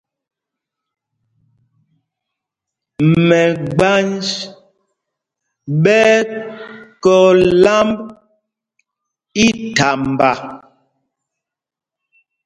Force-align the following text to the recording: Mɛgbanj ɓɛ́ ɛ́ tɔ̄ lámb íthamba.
Mɛgbanj 3.27 4.25
ɓɛ́ 5.83 6.03
ɛ́ 6.17 6.21
tɔ̄ 7.01 7.23
lámb 7.63 7.97
íthamba. 9.45 10.31